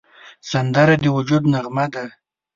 [0.51, 2.05] سندره د وجد نغمه ده